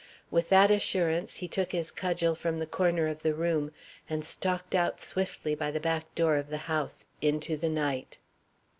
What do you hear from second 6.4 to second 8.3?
the house into the night.